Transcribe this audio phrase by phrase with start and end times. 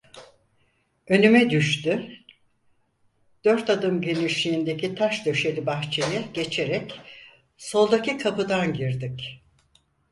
[1.07, 2.11] Önüme düştü,
[3.45, 6.99] dört adım genişliğindeki taş döşeli bahçeyi geçerek
[7.57, 9.43] soldaki kapıdan girdik.